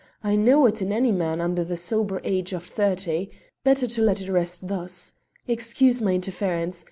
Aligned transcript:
I 0.23 0.35
know 0.35 0.65
it 0.65 0.81
in 0.81 0.91
any 0.91 1.11
man 1.11 1.39
under 1.39 1.63
the 1.63 1.77
sober 1.77 2.21
age 2.23 2.53
of 2.53 2.63
thirty. 2.63 3.29
Better 3.63 3.85
to 3.85 4.01
let 4.01 4.19
it 4.19 4.31
rest 4.31 4.67
thus. 4.67 5.13
Excuse 5.47 6.01
my 6.01 6.15
interference. 6.15 6.79